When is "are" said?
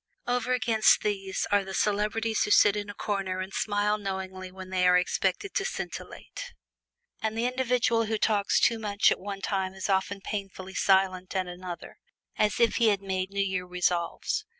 1.51-1.63, 4.87-4.97